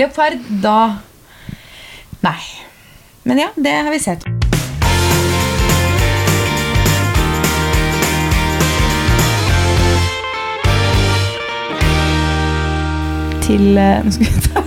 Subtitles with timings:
[0.00, 0.96] Leopard, da
[2.20, 2.40] Nei.
[3.22, 4.24] Men ja, det har vi sett.
[13.44, 14.64] Til eh, Nå skal vi ta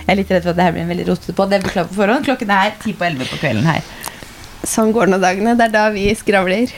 [0.00, 1.44] Jeg er litt redd for at det her blir en veldig rotete på.
[1.46, 2.24] Det beklager på forhånd.
[2.26, 3.84] Klokken er ti på elleve på kvelden her.
[4.66, 5.52] Sånn går nå dagene.
[5.56, 6.72] Det er da vi skravler.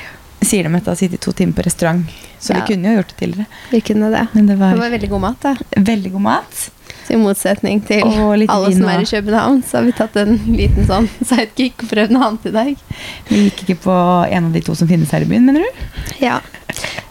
[0.45, 2.05] Sier de etter å ha sittet to timer på restaurant.
[2.43, 2.61] Så Ja.
[2.61, 3.47] vi kunne jo gjort det tidligere.
[3.73, 4.27] Vi kunne det.
[4.37, 5.55] Men det var, Det var veldig god mat, da.
[5.81, 6.63] veldig god mat.
[7.07, 10.87] Så I motsetning til alle som er i København, så har vi tatt en liten
[10.89, 12.85] sånn sidekick prøvd noe annet i dag.
[13.31, 13.97] Vi gikk ikke på
[14.29, 15.83] en av de to som finnes her i byen, mener du?
[16.23, 16.39] Ja.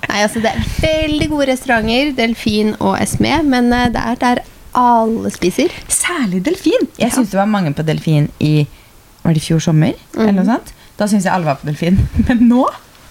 [0.08, 4.44] Nei, altså Det er veldig gode restauranter, Delfin og Esme, men eh, det er der
[4.78, 5.74] alle spiser.
[5.92, 6.88] Særlig delfin.
[7.00, 8.68] Jeg syns det var mange på delfin i
[9.22, 9.98] Var det i fjor sommer?
[10.18, 10.72] Eller noe sånt?
[10.98, 12.00] Da syns jeg alle var på delfin.
[12.28, 12.64] Men nå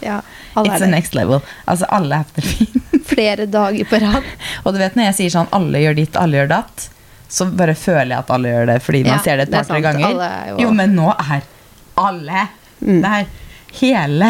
[0.03, 0.21] Ja,
[0.57, 1.41] It's the next level.
[1.67, 2.85] Altså, alle er på delfin.
[3.11, 4.25] Flere dager på rad.
[4.65, 6.87] Og du vet når jeg sier sånn alle gjør ditt, alle gjør datt,
[7.31, 9.81] så bare føler jeg at alle gjør det fordi man Ja, ser det et par-tre
[9.85, 10.17] ganger.
[10.27, 11.43] Er jo- Jo, men nå er
[12.01, 12.49] alle
[12.81, 13.03] Mm.
[13.05, 13.27] Det er
[13.83, 14.29] hele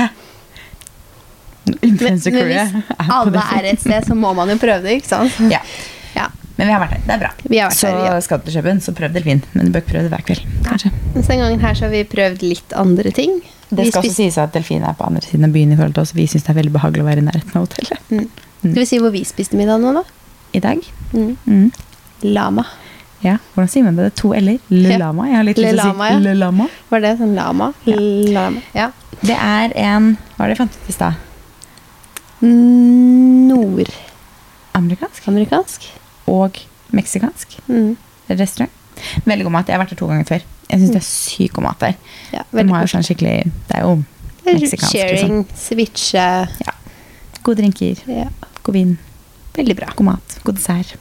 [1.82, 5.10] influencer men crewet hvis alle er et sted, så må man jo prøve det, ikke
[5.12, 5.36] sant?
[5.52, 5.60] Ja.
[6.16, 6.26] Ja.
[6.56, 7.04] Men vi har vært her.
[7.06, 7.30] Det er bra.
[7.46, 8.18] Vi har vært så her, ja.
[8.24, 9.42] skal du til Kjøben, så prøv delfin.
[9.54, 10.42] Men du bør ikke prøve det hver kveld.
[10.66, 10.90] Kanskje.
[11.14, 13.38] Mens den gangen her så har vi prøvd litt andre ting.
[13.70, 15.94] Det Vi skal også sies at delfinene er på andre siden av byen i forhold
[15.94, 16.14] til oss.
[16.16, 17.98] Vi syns det er veldig behagelig å være i nærheten av hotellet.
[18.10, 18.26] Mm.
[18.60, 20.02] Skal vi si hvor vi spiste middag nå, da?
[20.52, 20.78] I dag.
[21.14, 21.36] Mm.
[21.46, 21.70] Mm.
[22.34, 22.64] Lama.
[23.22, 24.02] Ja, Hvordan sier man det?
[24.08, 24.58] Det er to l-er.
[24.98, 25.26] Lama.
[25.28, 26.34] Jeg har litt lyst til å si ja.
[26.40, 26.66] lama.
[26.90, 27.72] Var det sånn lama?
[27.86, 28.60] Lama.
[28.74, 28.90] Ja.
[29.20, 31.12] Det er en Hva var det jeg fant ut i stad?
[32.40, 35.28] Nordamerikansk.
[35.28, 35.80] Amerikansk
[36.30, 36.52] og
[36.96, 37.96] meksikansk Mm.
[38.28, 38.70] restaurant.
[39.26, 39.66] Veldig god mat.
[39.68, 40.40] Jeg har vært der to ganger før.
[40.70, 41.94] Jeg syns det er sykt god mat der.
[42.32, 43.36] Ja, De har jo sånn skikkelig
[43.68, 43.96] Det er jo
[44.46, 44.92] meksikansk.
[44.94, 46.26] Sharing, switche.
[47.42, 48.28] Gode drinker, Ja.
[48.62, 48.98] god vin,
[49.56, 49.88] Veldig bra.
[49.96, 50.94] god mat, god dessert.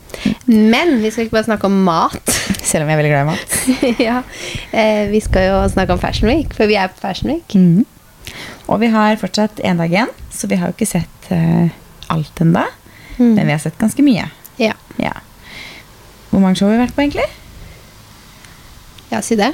[0.48, 2.32] Men vi skal ikke bare snakke om mat.
[2.70, 3.56] Selv om jeg er veldig glad i mat.
[4.08, 4.18] ja.
[4.72, 7.54] eh, vi skal jo snakke om Fashion Week, for vi er på Fashion Week.
[7.56, 7.86] Mm.
[8.70, 11.70] Og vi har fortsatt én dag igjen, så vi har jo ikke sett uh,
[12.14, 12.66] alt ennå.
[13.20, 13.34] Mm.
[13.36, 14.28] Men vi har sett ganske mye.
[14.62, 14.74] Ja.
[15.02, 15.14] Ja.
[16.30, 17.26] Hvor mange show har vi vært på, egentlig?
[19.12, 19.54] Ja, si det.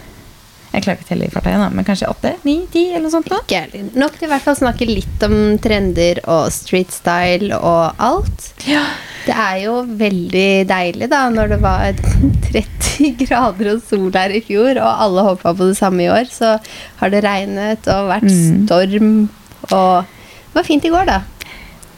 [0.75, 2.31] Jeg klarer ikke å telle i farta igjen, men kanskje åtte?
[2.43, 2.55] Ni?
[2.73, 2.81] Ti?
[2.89, 3.29] Eller noe sånt?
[3.31, 3.37] da?
[3.45, 3.83] Ikke.
[3.95, 8.49] Nok til i hvert fall snakke litt om trender og street style og alt.
[8.67, 8.81] Ja.
[9.25, 11.95] Det er jo veldig deilig da, når det var
[12.51, 16.27] 30 grader og sol her i fjor, og alle håpa på det samme i år.
[16.33, 16.51] Så
[16.99, 18.65] har det regnet og vært Mm.
[18.67, 19.09] storm,
[19.71, 21.21] og det var fint i går, da.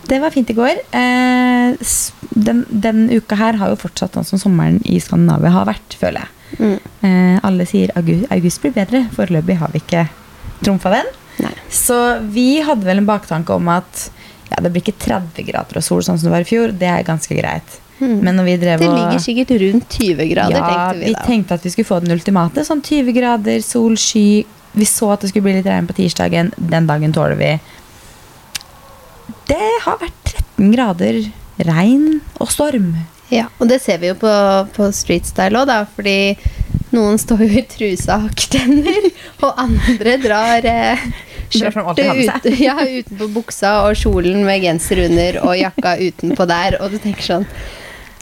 [0.07, 0.77] Det var fint i går.
[0.95, 1.73] Eh,
[2.37, 6.21] den, den uka her har jo fortsatt sånn som sommeren i Skandinavia har vært, føler
[6.23, 6.33] jeg.
[6.57, 6.77] Mm.
[7.01, 9.03] Eh, alle sier august, august blir bedre.
[9.15, 10.05] Foreløpig har vi ikke
[10.63, 11.09] trumfa den.
[11.43, 11.53] Nei.
[11.69, 11.97] Så
[12.33, 14.07] vi hadde vel en baktanke om at
[14.49, 16.73] ja, det blir ikke 30 grader og sol sånn som det var i fjor.
[16.73, 17.79] Det er ganske greit.
[17.97, 18.19] Mm.
[18.21, 21.57] Men når vi drev Det ligger sikkert rundt 20 grader, ja, tenkte vi vi tenkte
[21.57, 22.65] at vi skulle få den ultimate.
[22.65, 24.45] Sånn 20 grader, sol, sky.
[24.77, 26.53] Vi så at det skulle bli litt regn på tirsdagen.
[26.57, 27.51] Den dagen tåler vi.
[29.49, 31.21] Det har vært 13 grader
[31.67, 32.93] regn og storm.
[33.33, 34.31] Ja, og det ser vi jo på,
[34.75, 35.81] på streetstyle òg, da.
[35.97, 36.37] Fordi
[36.95, 41.03] noen står jo i trusa og andre drar eh,
[41.51, 46.93] skjørtet ut, ja, utenpå buksa og kjolen med genser under og jakka utenpå der, og
[46.93, 47.51] du tenker sånn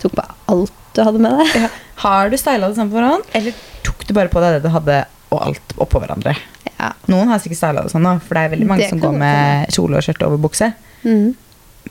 [0.02, 1.70] Tok på alt du hadde med deg.
[2.04, 3.56] Har du styla det sånn på forhånd, eller
[3.86, 4.98] tok du bare på deg det du hadde,
[5.32, 6.36] og alt oppå hverandre?
[6.76, 6.92] Ja.
[7.12, 9.16] Noen har sikkert styla det sånn, da, for det er veldig mange Det som går
[9.22, 10.70] med kjole og skjørt over bukse.
[11.08, 11.34] Mm.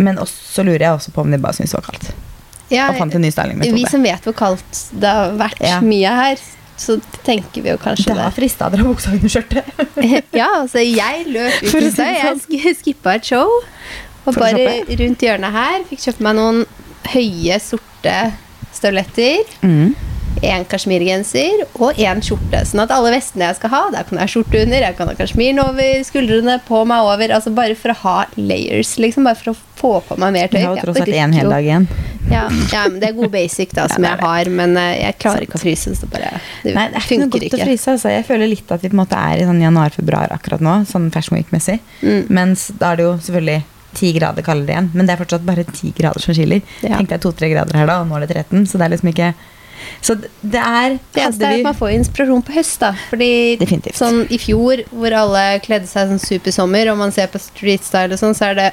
[0.05, 2.13] Men også lurer jeg også på om de bare syns det var kaldt.
[2.73, 3.31] Ja, Og fant en ny
[3.77, 5.81] vi som vet hvor kaldt det har vært Ja.
[5.85, 6.37] mye her,
[6.77, 9.69] så tenker vi jo kanskje Det har frista dere dra buksa under skjørtet.
[10.41, 12.15] ja, altså jeg løp ut i stad.
[12.15, 12.41] Jeg sånn.
[12.47, 13.51] sk- skippa et show.
[14.25, 16.65] Og For bare rundt hjørnet her fikk kjøpt meg noen
[17.13, 18.17] høye, sorte
[18.75, 19.45] støvletter.
[19.63, 19.95] Mm.
[20.45, 22.65] En kasjmirgenser og en skjorte.
[22.69, 25.09] Sånn at alle vestene jeg skal ha, der kan jeg ha skjorte under, jeg kan
[25.09, 27.37] ha kasjmiren over skuldrene, på meg over.
[27.37, 29.29] Altså bare for å ha layers, liksom.
[29.29, 30.59] Bare for å få på meg mer tøy.
[30.59, 31.87] Du har jo tross alt én hel dag igjen.
[32.31, 35.45] Ja, ja, men det er god basic da, som jeg har, men eh, jeg klarer
[35.47, 36.33] ikke å fryse, så bare
[36.63, 37.95] Det, Nei, det er ikke noe godt godt å fryse.
[37.97, 38.13] Altså.
[38.15, 41.11] Jeg føler litt at vi på en måte er i sånn januar-februar akkurat nå, sånn
[41.15, 41.81] Fashion Week-messig.
[42.03, 42.27] Mm.
[42.35, 43.63] Mens da er det jo selvfølgelig
[43.95, 46.63] ti grader kaldere igjen, men det er fortsatt bare ti grader som skiller.
[46.83, 46.99] Ja.
[46.99, 49.13] Tenk deg to-tre grader her da, og nå er det 13, så det er liksom
[49.15, 49.35] ikke
[50.01, 52.95] Så det er Det eneste er at man får inspirasjon på høst, da.
[53.11, 53.99] Fordi Definitivt.
[53.99, 58.15] sånn i fjor, hvor alle kledde seg sånn supersommer, og man ser på street style
[58.17, 58.71] og sånn, så er det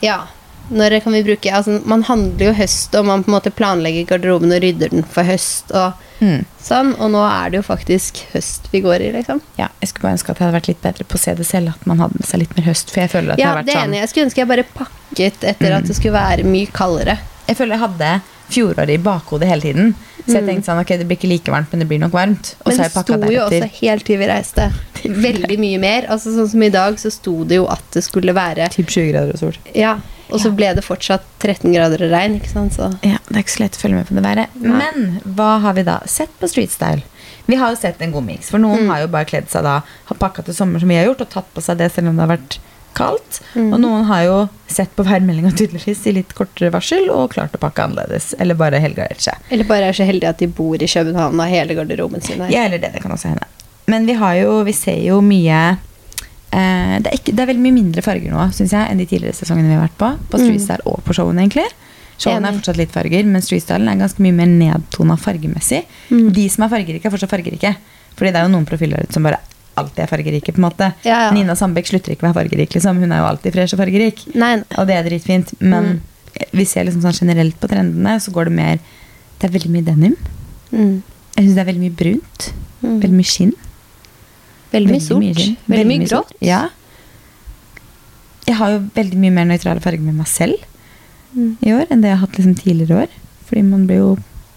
[0.00, 0.22] Ja,
[0.70, 4.06] når kan vi bruke Altså, man handler jo høst, og man på en måte planlegger
[4.12, 6.44] garderoben og rydder den for høst og Mm.
[6.60, 9.38] sånn, og nå er det jo faktisk høst vi går i, liksom.
[9.56, 11.46] Ja, jeg skulle bare ønske at jeg hadde vært litt bedre på å se det
[11.48, 12.90] selv, at man hadde med seg litt mer høst.
[12.92, 13.94] For jeg føler at Ja, jeg har det vært sånn.
[13.96, 17.16] Jeg skulle ønske jeg bare pakket etter at det skulle være mye kaldere.
[17.48, 18.10] Jeg føler jeg hadde
[18.50, 19.94] fjoråret i bakhodet hele tiden.
[20.26, 22.52] Så jeg tenkte sånn, ok, det blir ikke like varmt, men det blir nok varmt.
[22.66, 24.68] Og Men det sto jo også helt til vi reiste
[25.08, 26.06] veldig mye mer.
[26.12, 29.08] Altså Sånn som i dag, så sto det jo at det skulle være Typ 20
[29.12, 29.56] grader og sol.
[29.74, 29.96] Ja,
[30.32, 32.74] og så ble det fortsatt 13 grader og regn, ikke sant.
[32.76, 34.48] Så Ja, Det er ikke så lett å følge med på det været.
[34.60, 37.02] Men hva har vi da sett på Street Style?
[37.46, 38.50] Vi har jo sett en god miks.
[38.50, 39.80] For noen har jo bare kledd seg da,
[40.10, 42.16] har pakka til sommer som vi har gjort, og tatt på seg det selv om
[42.18, 42.58] det har vært
[42.94, 43.40] kaldt.
[43.54, 44.36] Og noen har jo
[44.70, 48.32] sett på værmeldinga tydeligvis i litt kortere varsel og klart å pakke annerledes.
[48.38, 49.38] Eller bare helgardert seg.
[49.50, 52.42] Eller bare er så heldige at de bor i København og har hele garderoben sin
[52.42, 52.50] her.
[52.54, 52.92] Ja, eller det.
[52.94, 53.46] Det kan også hende.
[53.90, 55.78] Men vi har jo, vi ser jo mye
[56.52, 59.06] eh, det, er ikke, det er veldig mye mindre farger nå, synes jeg, enn de
[59.10, 60.10] tidligere sesongene vi har vært på.
[60.32, 60.90] På Streetstyle mm.
[60.92, 61.68] og på showene, egentlig.
[62.20, 65.84] Showene er fortsatt litt farger, men Streetstylen er ganske mye mer nedtona fargemessig.
[66.10, 67.72] De som er fargerike, er fortsatt fargerike.
[68.18, 69.38] Fordi det er jo noen profiler som bare
[69.80, 70.52] alltid er fargerike.
[70.52, 71.30] på en måte Ja, ja.
[71.32, 72.74] Nina Sandbeck slutter ikke å være fargerik.
[72.74, 74.26] liksom Hun er jo alltid fresh og fargerik.
[74.34, 74.58] Nei.
[74.76, 75.54] Og det er dritfint.
[75.60, 76.02] Men
[76.52, 78.78] vi ser liksom sånn generelt på trendene, så går det mer
[79.40, 80.16] Det er veldig mye denim.
[80.70, 81.02] Mm.
[81.34, 82.52] Jeg syns det er veldig mye brunt.
[82.82, 82.96] Mm.
[83.00, 83.54] Veldig mye skinn.
[84.70, 85.40] Veldig mye sort.
[85.70, 86.34] Veldig mye grått.
[86.44, 86.64] Ja.
[88.46, 90.66] Jeg har jo veldig mye mer nøytrale farger med meg selv
[91.30, 91.50] Mm.
[91.62, 93.12] i år enn det jeg har hatt liksom tidligere år.
[93.48, 94.10] Fordi man blir jo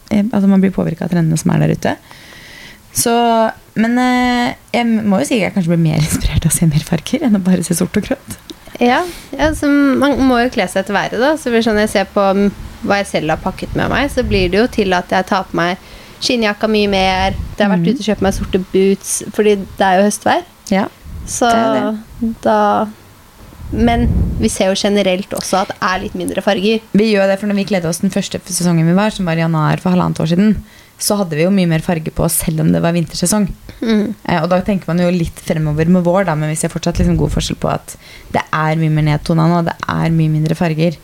[0.10, 1.96] eh, altså man blir påvirka av trendene som er der ute.
[2.94, 3.14] Så,
[3.78, 6.70] men eh, jeg må jo si at jeg kanskje blir mer inspirert av å se
[6.70, 8.38] mer farger enn å bare se sort og grått.
[8.82, 9.04] Ja,
[9.38, 11.36] ja så man må jo kle seg etter været, da.
[11.38, 12.48] Så sånn jeg ser på mm,
[12.88, 15.46] hva jeg selv har pakket med meg, så blir det jo til at jeg tar
[15.50, 15.78] på meg
[16.24, 17.36] skinnjakka mye mer.
[17.58, 17.94] Jeg har vært Mhm.
[17.94, 20.44] ute og kjøpt meg sorte boots, fordi det er jo høstvær.
[20.72, 20.88] Ja.
[21.28, 22.88] Så Det er da
[23.74, 24.08] Men
[24.40, 26.80] vi ser jo generelt også at det er litt mindre farger.
[26.94, 29.34] Vi gjør det, for når vi kledde oss den første sesongen vi var, som var
[29.34, 30.52] i januar for halvannet år siden,
[31.00, 33.48] så hadde vi jo mye mer farge på oss selv om det var vintersesong.
[33.82, 34.14] Mm.
[34.30, 37.00] Eh, og da tenker man jo litt fremover med vår, da, men vi ser fortsatt
[37.02, 37.96] liksom god forskjell på at
[38.32, 39.64] det er mye mer nedtona nå.
[39.66, 40.96] Det er mye mindre farger.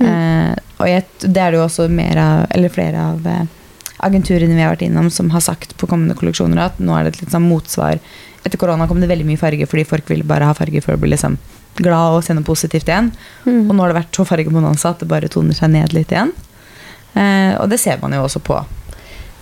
[0.00, 3.42] Eh, og jeg, det er det jo også mer av, eller flere av eh,
[4.02, 7.14] agenturene vi har vært innom, som har sagt på kommende kolleksjoner at nå er det
[7.14, 8.00] et litt sånn motsvar.
[8.42, 11.00] Etter korona kom det veldig mye farge fordi folk ville bare ha farge for å
[11.02, 11.38] bli liksom
[11.78, 13.12] glad og se noe positivt igjen.
[13.46, 13.68] Mm.
[13.70, 16.34] Og nå har det vært så fargebonanza at det bare toner seg ned litt igjen.
[17.14, 18.60] Eh, og det ser man jo også på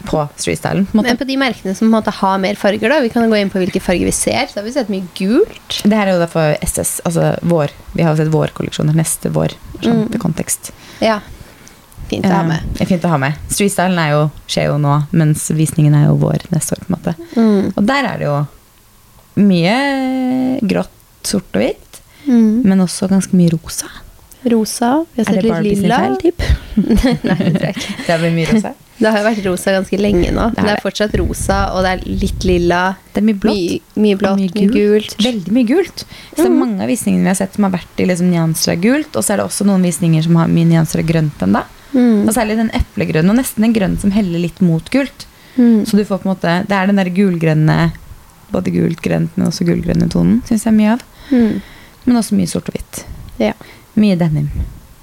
[0.09, 0.87] på streetstylen.
[0.89, 1.03] på.
[1.05, 3.61] Men på de merkene som måte har mer farger, da, vi kan gå inn på
[3.61, 4.47] hvilke farger vi ser.
[4.49, 5.83] Så har vi sett mye gult.
[5.85, 7.69] Det her er jo derfor SS, altså vår.
[7.93, 9.53] Vi har sett vårkolleksjoner neste vår.
[9.83, 10.17] Sånn, Mm.
[10.23, 10.71] kontekst.
[11.05, 11.19] Ja.
[12.11, 12.61] Fint å ha med.
[12.81, 13.37] Eh, fint å ha med.
[13.49, 16.83] Streetstylen er jo, skjer jo nå, mens visningen er jo vår neste år.
[16.85, 17.15] på en måte.
[17.37, 17.73] Mm.
[17.77, 18.39] Og der er det jo
[19.41, 20.91] mye grått,
[21.23, 21.87] sort og hvitt,
[22.29, 22.62] Mm.
[22.69, 23.87] men også ganske mye rosa.
[24.45, 25.05] Rosa.
[25.15, 25.99] Vi har Er sett det litt Barbie sin lilla.
[25.99, 26.43] feil, typ?
[27.25, 27.95] Nei, det tror jeg ikke.
[28.07, 28.73] Det blir mye rosa.
[29.01, 30.45] Det har jo vært rosa ganske lenge nå.
[30.55, 32.81] Det Det er er, fortsatt rosa, og det er litt lilla.
[33.15, 33.57] Det er mye blått.
[33.57, 35.17] Mye, mye blått, mye gult.
[35.25, 36.05] Veldig mye gult.
[36.05, 36.59] Så det er Mhm.
[36.61, 39.23] mange av visningene vi har sett som har vært i liksom nyanser av gult, og
[39.25, 41.65] så er det også noen visninger som har mye nyanser av grønt ennå.
[41.92, 42.28] Mm.
[42.28, 45.26] Og særlig den eplegrønne, og nesten en grønn som heller litt mot gult.
[45.56, 45.84] Mm.
[45.87, 47.90] Så du får på en måte Det er den der gulgrønne
[48.52, 51.02] Både gult, grønt, men også gulgrønne tonen, syns jeg mye av.
[51.31, 51.60] Mm.
[52.06, 53.04] Men også mye sort og hvitt.
[53.38, 53.52] Ja,
[53.94, 54.48] Mye denim.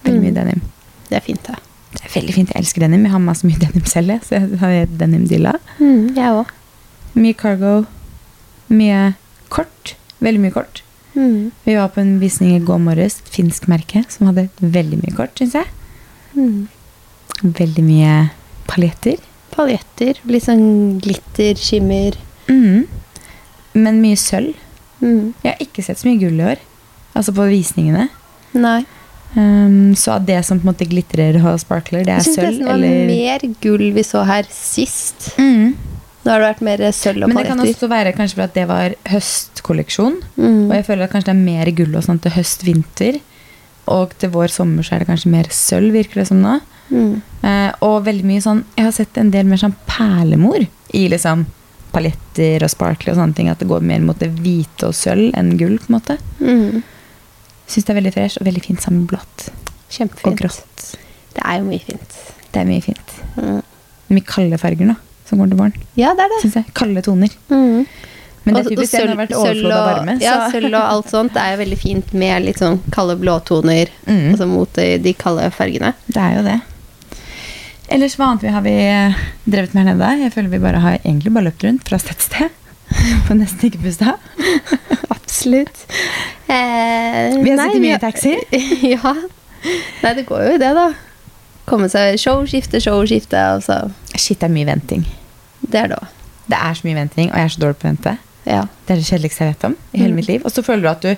[0.04, 0.36] Veldig mye Mm.
[0.36, 0.62] denim.
[1.10, 1.56] det er fint, det.
[1.94, 2.50] Det er veldig fint.
[2.52, 3.04] Jeg elsker denim.
[3.04, 5.54] Jeg har masse mye denim selv, så jeg har denim-dilla.
[5.80, 6.52] Mm, jeg òg.
[7.16, 7.86] Mye cargo.
[8.70, 9.16] Mye
[9.50, 9.96] kort.
[10.22, 10.82] Veldig mye kort.
[11.16, 11.52] Mm.
[11.66, 15.36] Vi var på en visning i går morges, finsk merke, som hadde veldig mye kort,
[15.40, 15.66] syns jeg.
[16.36, 16.68] Mm.
[17.44, 18.14] Veldig mye
[18.70, 19.20] paljetter.
[19.54, 20.20] Paljetter.
[20.30, 22.18] Litt sånn glitter, skimmer.
[22.50, 22.86] Mm.
[23.78, 24.58] Men mye sølv.
[25.02, 25.34] Mm.
[25.44, 26.62] Jeg har ikke sett så mye gull i år.
[27.18, 28.08] Altså på visningene.
[28.58, 28.82] Nei.
[29.36, 32.40] Um, så av det som på en måte glitrer og sparkler, det er sølv?
[32.40, 35.30] Jeg syns det var eller mer gull vi så her sist.
[35.38, 35.76] Mm.
[36.24, 37.34] Nå har det vært mer sølv og paljetter.
[37.34, 40.18] Men det kan også være kanskje for at det var høstkolleksjon.
[40.36, 40.64] Mm.
[40.68, 43.20] Og jeg føler at kanskje det er mer gull og sånn til høst-vinter.
[43.94, 46.58] Og til vår sommer så er det kanskje mer sølv, virker det som nå.
[46.92, 47.22] Mm.
[47.44, 50.64] Eh, og veldig mye sånn Jeg har sett en del mer sånn perlemor
[50.96, 51.46] i liksom
[51.94, 53.50] paljetter og sparkle og sånne ting.
[53.50, 56.18] At det går mer mot det hvite og sølv enn gull, på en måte.
[56.40, 56.84] Mm.
[57.68, 59.50] Syns det er veldig fresh og veldig fint sammen med blått
[60.28, 60.98] og grått.
[61.34, 62.14] Det er jo mye fint.
[62.52, 63.16] Det er mye fint.
[63.38, 63.62] Mm.
[64.16, 64.96] Mye kalde farger nå,
[65.28, 65.74] som går til våren.
[66.00, 66.42] Ja, det er det.
[66.46, 66.74] Synes jeg.
[66.78, 67.34] Kalde toner.
[67.50, 67.86] Mm.
[68.48, 70.14] Men det er typisk det har vært overflod av varme.
[70.16, 73.18] og- Ja, sølv og alt sånt det er jo veldig fint med litt sånn kalde
[73.20, 73.90] blåtoner.
[74.08, 74.32] Mm.
[74.32, 75.94] Altså mot de, de kalde fargene.
[76.08, 76.62] Det er jo det.
[77.90, 80.10] Ellers hva annet vi har vi eh, drevet med her nede?
[80.26, 82.50] Jeg føler vi bare har egentlig bare løpt rundt fra sted til sted.
[83.28, 84.16] Får nesten ikke pusta.
[85.14, 85.84] Absolutt.
[86.48, 88.34] Eh, Vi har sittet mye i taxi.
[88.96, 89.14] ja.
[90.04, 90.90] Nei, det går jo i det, da.
[91.68, 93.80] Komme seg showskifte, showskifte, altså.
[94.16, 95.04] Shit, det er mye venting.
[95.64, 96.14] Det er det òg.
[96.48, 98.14] Det er så mye venting, og jeg er så dårlig på å vente.
[98.48, 98.62] Ja.
[98.88, 100.20] Det er det kjedeligste jeg vet om i hele Mm.
[100.22, 100.46] mitt liv.
[100.48, 101.16] Og så føler du at du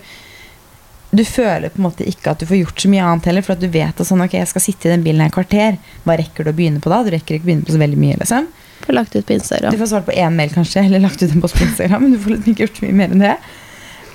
[1.09, 3.55] du føler på en måte ikke at du får gjort så mye annet heller, for
[3.55, 5.79] at du vet at sånn, ok, jeg skal sitte i den bilen her et kvarter.
[6.05, 7.01] Hva rekker du å begynne på da?
[7.05, 8.19] Du rekker ikke å begynne på så veldig mye.
[8.21, 8.49] liksom.
[8.83, 9.39] Får lagt ut på
[9.71, 12.01] Du får svart på én mail, kanskje, eller lagt ut en post på Instagram.
[12.05, 13.33] Men du får ikke gjort så mye mer enn det.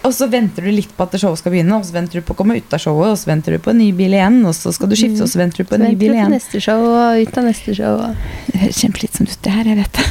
[0.04, 2.34] Og så venter du litt på at showet skal begynne, og så venter du på
[2.34, 4.52] å komme ut av showet, og så venter du på en ny bil igjen, og
[4.56, 6.28] så skal du skifte, og så venter du på en ny bil igjen.
[6.28, 8.02] Så Venter du på neste show og ut av neste show.
[8.04, 8.26] Og.
[8.50, 9.70] Det høres kjempeslitsomt ut, det her.
[9.72, 10.04] Jeg vet det.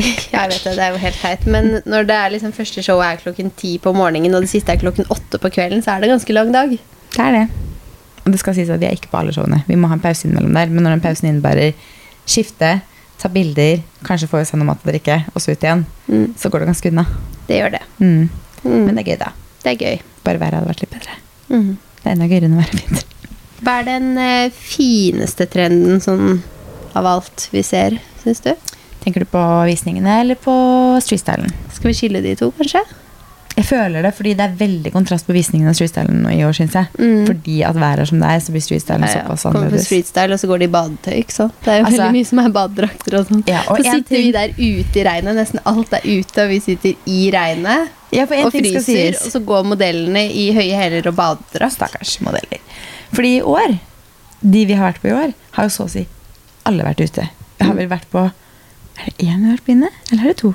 [0.34, 1.46] Jeg vet det, det er jo helt teit.
[1.50, 4.72] Men når det er liksom første show er klokken ti på morgenen, og det siste
[4.74, 6.76] er klokken åtte på kvelden, så er det en ganske lang dag.
[7.16, 7.46] Det er det.
[8.24, 9.62] Og det skal sies at vi er ikke på alle showene.
[9.68, 10.70] Vi må ha en pause innimellom der.
[10.72, 11.72] Men når den pausen innebærer
[12.30, 12.72] skifte,
[13.20, 16.32] ta bilder, kanskje få i seg noe mat og drikke, og så ut igjen, Mm,
[16.40, 17.04] så går det ganske unna.
[17.48, 17.80] det gjør det.
[18.00, 18.28] Mm.
[18.64, 19.32] Mm, Men det er gøy, da.
[19.62, 20.00] det er gøy.
[20.24, 21.16] Bare været hadde vært litt bedre.
[21.50, 21.76] Mm.
[22.00, 23.04] Det er enda gøyere enn å være fint.
[23.60, 26.40] Hva er den eh, fineste trenden sånn
[26.96, 28.54] av alt vi ser, syns du?
[29.00, 30.54] Tenker du på visningene eller på
[31.04, 31.52] streetstylen?
[31.72, 32.82] Skal vi skille de to, kanskje?
[33.56, 36.76] Jeg føler det fordi det er veldig kontrast på visningene av streetstylen i år, syns
[36.78, 36.86] jeg.
[37.00, 37.26] Mm.
[37.28, 39.22] Fordi at været er som det er, så blir streetstylen Ja, ja.
[39.24, 39.86] såpass Kommer på annerledes.
[39.88, 41.16] streetstyle, og så går de i badetøy.
[41.18, 41.54] ikke sant?
[41.64, 43.42] Det er jo Altså- veldig mye som er badedrakter og sånn.
[43.48, 45.36] Ja, så sitter sitter vi der ute i regnet.
[45.36, 49.14] Nesten alt er ute, og vi sitter i regnet Ja, og ting fryser.
[49.26, 51.72] Og så går modellene i høye hæler og badedrakt.
[51.76, 52.60] Stakkars modeller.
[53.12, 53.78] Fordi i år,
[54.42, 56.06] de vi har vært på i år, har jo så å si
[56.64, 57.28] alle vært ute.
[57.58, 58.30] Jeg har vel vært på
[58.98, 60.52] Er det én vi har vært på inne, eller er det to?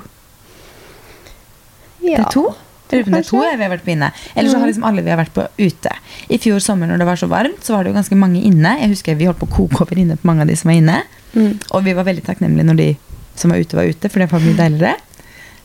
[2.04, 2.18] Ja.
[2.18, 2.46] Det er to?
[2.86, 4.10] Jeg lurer på om det er to vi har vært på inne.
[4.34, 5.94] Eller så har liksom alle vi har vært på ute.
[6.30, 8.76] I fjor sommer når det var så varmt, så var det jo ganske mange inne.
[8.82, 10.78] Jeg husker Vi holdt på å koke over inne på mange av de som var
[10.78, 11.00] inne.
[11.34, 11.58] Mm.
[11.74, 12.88] Og vi var veldig takknemlige når de
[13.36, 14.94] som var ute, var ute, for det var mye deiligere.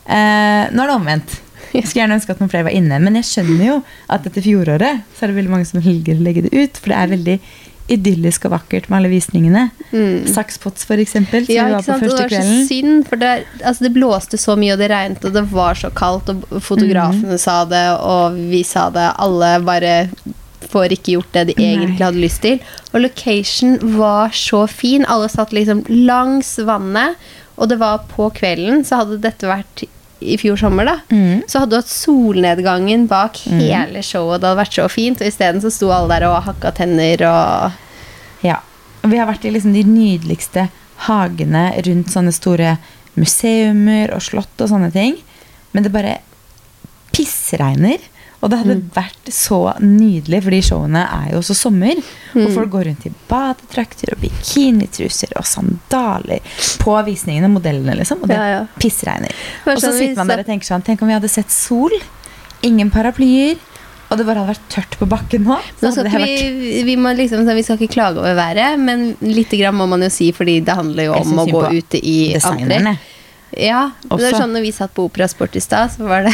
[0.02, 1.38] Eh, nå er det omvendt.
[1.72, 3.76] Jeg skulle gjerne ønske at noen flere var inne, men jeg skjønner jo
[4.12, 6.92] at etter fjoråret så er det veldig mange som velger å legge det ut, for
[6.92, 7.36] det er veldig
[7.92, 9.64] idyllisk og vakkert med alle visningene.
[9.92, 10.28] Mm.
[10.30, 13.32] Sakspots, eksempel, som Ja, vi var på det var så synd, for det,
[13.64, 17.36] altså det blåste så mye, og det regnet, og det var så kaldt, og fotografene
[17.36, 17.42] mm.
[17.42, 19.10] sa det, og vi sa det.
[19.22, 19.96] Alle bare
[20.72, 21.70] får ikke gjort det de Nei.
[21.74, 22.62] egentlig hadde lyst til.
[22.94, 25.08] Og location var så fin.
[25.10, 27.18] Alle satt liksom langs vannet,
[27.58, 29.86] og det var på kvelden, så hadde dette vært
[30.22, 31.00] i fjor sommer, da.
[31.10, 31.44] Mm.
[31.50, 33.60] Så hadde du hatt solnedgangen bak mm.
[33.60, 36.74] hele showet, det hadde vært så fint, og isteden så sto alle der og hakka
[36.82, 38.62] tenner og Ja.
[39.02, 40.68] Og vi har vært i liksom de nydeligste
[41.08, 42.76] hagene rundt sånne store
[43.18, 45.16] museumer og slott og sånne ting.
[45.74, 46.20] Men det bare
[47.16, 47.98] pissregner.
[48.42, 52.00] Og det hadde vært så nydelig, fordi showene er jo også sommer.
[52.34, 56.42] Og folk går rundt i badetrakter og bikinitruser og sandaler
[56.82, 58.24] på visningene, modellene, liksom.
[58.24, 58.62] Og det Ja, ja.
[58.82, 59.36] pissregner.
[59.68, 61.94] Og så sånn sitter man der og tenker sånn Tenk om vi hadde sett sol.
[62.66, 63.62] Ingen paraplyer.
[64.12, 65.56] Og det bare hadde vært tørt på bakken nå.
[65.80, 69.86] Nå skal vi, vi, liksom, vi skal ikke klage over været, men litt grann må
[69.88, 72.98] man jo si, fordi det handler jo om å gå ute i antrekk.
[73.56, 76.34] Ja, det er sånn når vi satt på Operasport i stad, så var det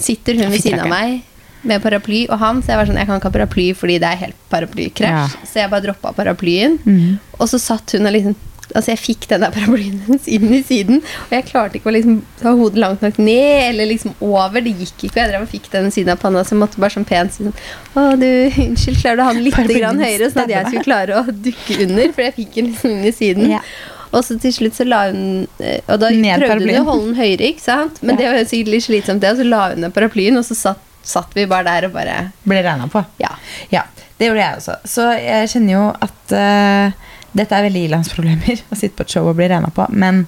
[0.00, 1.22] Sitter hun ved siden av meg
[1.64, 4.08] med paraply og han, så jeg var sånn Jeg kan ikke ha paraply fordi det
[4.10, 5.36] er helt paraplykrasj.
[5.36, 5.46] Ja.
[5.48, 6.76] Så jeg bare droppa paraplyen.
[6.84, 7.14] Mm.
[7.38, 8.36] Og så satt hun og liksom
[8.74, 11.92] Altså Jeg fikk den der paraplyen hennes inn i siden, og jeg klarte ikke å
[11.94, 14.64] liksom ta hodet langt nok ned eller liksom over.
[14.64, 16.80] Det gikk ikke, og jeg drev og fikk den siden av panna, så jeg måtte
[16.82, 18.26] bare sånn pent si sånn Å, du,
[18.64, 21.76] unnskyld, klarer du å ha den litt høyere, sånn at jeg skulle klare å dukke
[21.84, 22.14] under?
[22.16, 23.52] For jeg fikk den liksom inn i siden.
[23.52, 23.60] Ja.
[24.14, 27.08] Og så til slutt så la hun eh, Og da Ned prøvde hun å holde
[27.10, 28.00] den høyere, ikke sant?
[28.02, 28.20] Men Ja.
[28.20, 29.32] det var sikkert litt slitsomt, det.
[29.34, 32.16] Og så la hun ned paraplyen, og så satt, satt vi bare der og bare
[32.46, 33.02] Ble regna på.
[33.22, 33.34] Ja.
[33.74, 33.82] Ja,
[34.18, 34.78] det gjorde jeg også.
[34.88, 39.26] Så jeg kjenner jo at uh, dette er veldig ilandsproblemer å sitte på et show
[39.28, 39.88] og bli regna på.
[39.90, 40.24] Men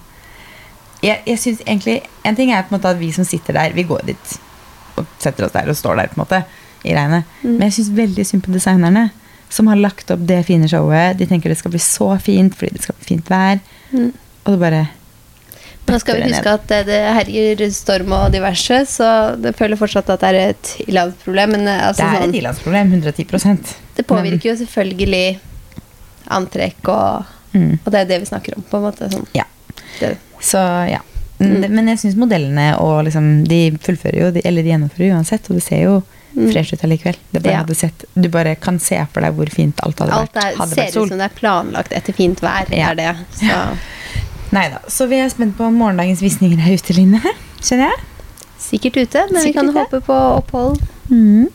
[1.05, 3.75] jeg, jeg synes egentlig En ting er på en måte at vi som sitter der,
[3.77, 4.39] vi går dit
[4.97, 6.39] og setter oss der og står der på en måte
[6.87, 7.27] i regnet.
[7.43, 7.59] Mm.
[7.59, 9.11] Men jeg syns veldig synd på designerne
[9.53, 11.19] som har lagt opp det fine showet.
[11.21, 13.61] De tenker det skal bli så fint fordi det skal bli fint vær.
[13.93, 14.13] Mm.
[14.45, 14.87] Og det bare
[15.87, 20.25] Nå skal vi huske at det, herjer storm og diverse, så det føler fortsatt at
[20.25, 21.55] det er et ilandsproblem.
[21.61, 22.91] Eh, altså, Det er sånn, et ilandsproblem.
[22.97, 25.39] 110% det påvirker jo selvfølgelig
[26.37, 27.25] antrekk, og,
[27.55, 27.79] Mm.
[27.85, 29.09] og det er det vi snakker om, på en måte.
[29.13, 29.27] Sånn.
[29.33, 29.45] Ja.
[30.01, 30.59] Det, Så
[30.91, 31.01] ja.
[31.39, 31.71] Mm.
[31.71, 35.57] Men jeg syns modellene og liksom, de fullfører jo, de, eller de gjennomfører uansett, og
[35.57, 36.03] det ser jo.
[36.37, 37.17] Fresh ut allikevel.
[37.33, 37.59] Det bare Ja.
[37.65, 40.61] hadde sett, du bare kan se for deg hvor fint alt hadde alt vært.
[40.61, 42.69] Alt ser ut som det er planlagt etter fint vær.
[42.71, 42.91] Ja.
[42.91, 43.17] Er det.
[43.39, 43.79] Så
[44.53, 44.79] Neida.
[44.89, 47.21] Så vi er spent på om morgendagens visninger er ute, Line.
[47.61, 48.05] Skjønner jeg?
[48.67, 49.79] sikkert ute, men vi kan ute.
[49.79, 50.81] håpe på opphold.
[51.11, 51.49] Mm.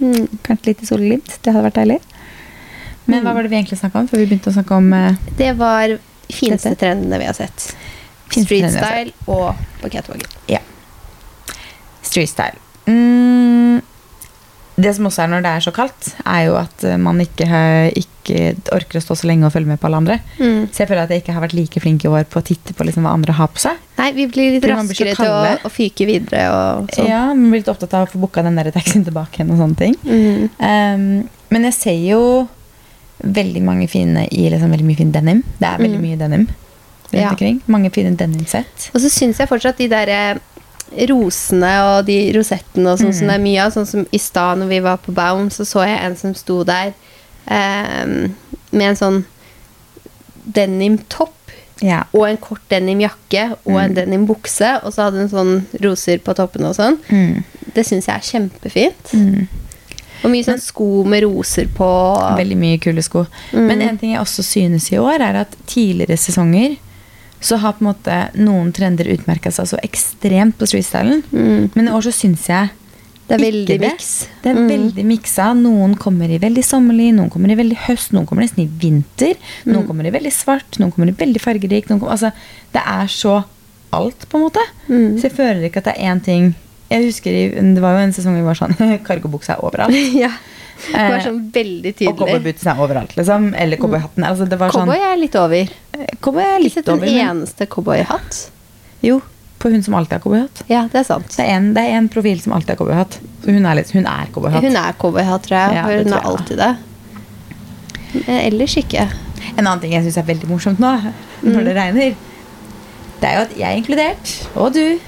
[0.00, 0.26] Mm.
[0.42, 1.38] Kanskje litt solglimt.
[1.42, 2.00] Det hadde vært deilig.
[3.06, 3.34] Men hva Mm.
[3.36, 5.98] var det vi egentlig snakka om før vi begynte å snakke om Uh, Det var
[6.30, 6.80] fineste Dette.
[6.86, 7.74] trendene vi har sett.
[8.30, 10.60] Streetstyle og på catwalken.
[12.02, 12.58] street style?
[12.86, 13.55] Mm.
[14.76, 17.46] Det som også er når det er så kaldt, er jo at eh, man ikke,
[17.96, 18.40] ikke
[18.76, 20.16] orker å stå så lenge og følge med på alle andre.
[20.36, 20.66] Mm.
[20.68, 22.74] Så jeg føler at jeg ikke har vært like flink i år på å titte
[22.76, 23.78] på liksom hva andre har på seg.
[23.96, 27.08] Nei, vi blir litt blir raskere til å, å fyke videre og sånn.
[27.08, 29.62] Ja, Man blir litt opptatt av å få booka den der taxien tilbake igjen og
[29.62, 29.96] sånne ting.
[30.04, 30.50] Mm.
[30.60, 31.06] Um,
[31.54, 32.20] men jeg ser jo
[33.24, 35.40] veldig mange fine i liksom veldig mye fin denim.
[35.56, 36.04] Det er veldig Mm.
[36.10, 37.30] mye denim rundt Ja.
[37.30, 37.62] omkring.
[37.66, 38.90] Mange fine denim-sett.
[38.92, 40.38] Og så syns jeg fortsatt de der eh,
[41.08, 43.28] rosene og de rosettene og sånn som Mm.
[43.28, 45.84] det er mye av, sånn som i stad når vi var på Baum, så så
[45.86, 46.92] jeg en som sto der
[47.48, 48.06] eh,
[48.72, 49.24] med en sånn
[50.44, 51.32] denim-topp
[51.82, 52.04] Ja.
[52.14, 53.94] og en kort denim-jakke og en Mm.
[53.94, 56.98] denim-bukse, og så hadde hun sånn roser på toppen og sånn.
[57.10, 57.44] Mm.
[57.74, 59.12] Det syns jeg er kjempefint.
[59.12, 59.48] Mm.
[60.24, 62.36] Og mye sånn sko med roser på.
[62.38, 63.26] Veldig mye kule sko.
[63.52, 63.66] Mm.
[63.66, 66.78] Men en ting jeg også synes i år, er at tidligere sesonger
[67.40, 71.22] så har på en måte noen trender utmerka seg så ekstremt på streetstylen.
[71.32, 71.70] Mm.
[71.74, 72.70] Men i år så syns jeg
[73.28, 73.80] Det er veldig det.
[73.90, 74.28] miks.
[74.42, 74.68] Det er Mm.
[74.70, 75.52] veldig miksa.
[75.56, 79.34] Noen kommer i veldig sommerlig, noen kommer i veldig høst, noen kommer nesten i vinter.
[79.66, 79.86] Noen Mm.
[79.88, 81.88] kommer i veldig svart, noen kommer i veldig fargerik.
[81.90, 82.32] Noen kommer, altså,
[82.72, 83.44] det er så
[83.92, 84.62] alt, på en måte.
[84.88, 85.18] Mm.
[85.18, 86.54] Så jeg føler ikke at det er én ting
[86.88, 87.32] Jeg husker
[87.74, 89.90] Det var jo en sesong vi var sånn Kargobukse er overalt.
[90.14, 90.30] ja.
[90.76, 92.16] Det var Eh, sånn veldig Og tydelig.
[92.18, 93.46] cowboybootsen er overalt, liksom.
[93.56, 94.24] Eller cowboyhatten.
[94.28, 95.68] Altså, det var sånn Cowboy er litt over.
[96.20, 97.06] Cowboy er Ikke litt sett en over.
[97.08, 98.50] Eneste cowboyhatt.
[99.02, 99.22] jo,
[99.58, 100.62] på hun som alltid har cowboyhatt.
[100.68, 101.28] Ja, det er sant.
[101.36, 103.18] Det er en, det er en profil som alltid har cowboyhatt.
[103.44, 104.62] Så hun er, litt, hun er cowboyhatt.
[104.62, 105.74] Hun er cowboyhatt, tror jeg.
[105.74, 106.76] Ja, hun tror er alltid det.
[108.26, 109.06] Men ellers ikke.
[109.56, 110.92] En annen ting jeg syns er veldig morsomt nå,
[111.42, 111.64] når Mm.
[111.64, 112.14] det regner,
[113.20, 114.98] det er jo at jeg er inkludert, og du,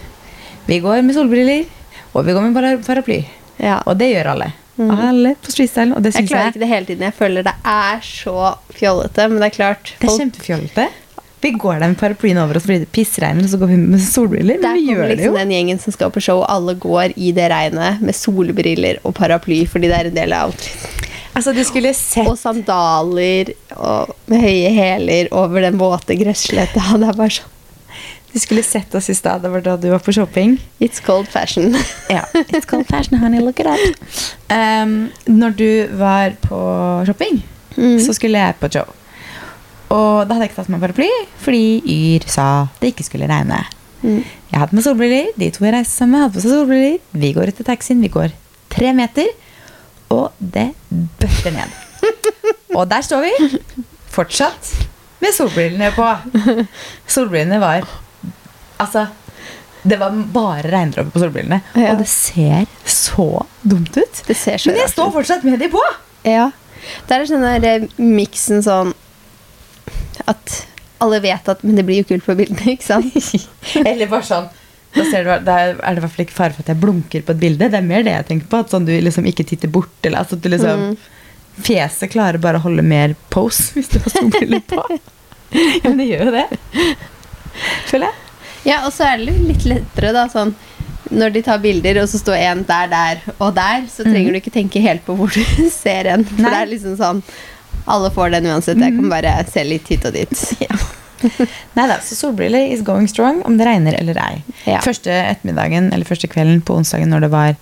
[0.66, 1.66] vi går med solbriller,
[2.14, 3.24] og vi går med paraply.
[3.60, 3.82] Ja.
[3.86, 4.52] Og det gjør alle.
[4.78, 4.92] Mm.
[4.94, 7.04] Alle på streetstylen, og det Jeg klarer jeg, ikke det hele tiden.
[7.08, 10.88] Jeg føler det er så fjollete, men det er klart det er kjempefjollete.
[11.40, 14.00] Vi går der med paraplyen over oss fordi det pissregner, og så går vi med
[14.02, 14.58] solbriller.
[14.62, 15.34] Der Men vi kommer liksom det jo.
[15.38, 19.64] den gjengen som skal på show, alle går i det regnet med solbriller og paraply
[19.70, 21.04] fordi det er en del av outfiten.
[21.38, 26.82] Altså, du skulle sett Og sandaler og med høye hæler over den våte gressletta.
[26.98, 27.54] Det er bare sånn
[28.32, 29.42] Du skulle sett oss i stad.
[29.42, 30.58] Det var da du var på shopping.
[30.80, 31.74] It's cold fashion.
[32.12, 32.22] Ja.
[32.34, 33.40] It's cold fashion, honey.
[33.40, 34.12] Look it up.
[34.52, 36.58] Um, når du var på
[37.08, 37.42] shopping,
[37.78, 37.98] Mm.
[38.02, 38.88] så skulle jeg på show.
[39.94, 41.06] Og da hadde jeg ikke tatt med paraply,
[41.38, 42.46] fordi Yr sa
[42.80, 43.60] det ikke skulle regne.
[44.02, 44.24] Mm.
[44.50, 45.28] Jeg hadde med solbriller.
[45.38, 46.96] De to jeg reiste sammen med, hadde på seg solbriller.
[47.22, 48.00] Vi går etter taxien.
[48.02, 48.34] Vi går
[48.74, 49.30] tre meter,
[50.10, 51.78] og det bøtter ned.
[52.78, 53.60] Og der står vi,
[54.12, 54.72] fortsatt
[55.22, 56.08] med solbrillene på.
[57.14, 57.86] Solbrillene var
[58.82, 59.06] Altså,
[59.82, 61.60] det var bare regndråper på solbrillene.
[61.74, 61.92] Ja.
[61.92, 63.28] Og det ser så
[63.62, 64.22] dumt ut.
[64.26, 65.82] Det ser så Men jeg står fortsatt med de på!
[66.26, 66.50] Ja.
[67.06, 68.94] Det er sånn der eh, miksen sånn
[70.30, 70.54] at
[71.02, 73.14] alle vet at Men det blir jo kult på bildene, ikke sant?
[73.90, 74.48] Eller bare sånn
[74.96, 77.24] da ser du, Da er det i hvert fall ikke fare for at jeg blunker
[77.26, 77.68] på et bilde.
[77.70, 78.62] Det er mer det jeg tenker på.
[78.64, 79.92] At sånn du liksom ikke titter bort.
[80.02, 80.98] Eller at du liksom Mm.
[81.58, 84.78] Fjeset klarer bare å holde mer pose hvis du har solbriller på.
[85.82, 86.44] ja, men det gjør jo det.
[87.90, 88.27] Føler jeg.
[88.66, 90.54] Ja, og så er det litt lettere, da, sånn
[91.14, 94.40] når de tar bilder, og så står en der, der og der, så trenger du
[94.42, 95.40] ikke tenke helt på hvor du
[95.72, 96.26] ser en.
[96.28, 96.52] For Nei.
[96.52, 97.22] det er liksom sånn
[97.88, 98.80] Alle får den uansett.
[98.82, 100.46] Jeg kan bare se litt hit og dit.
[100.66, 100.76] Ja.
[101.74, 104.36] Nei da, så solbriller is going strong om det regner eller ei.
[104.68, 104.78] Ja.
[104.84, 107.56] Første ettermiddagen eller første kvelden på onsdagen når det var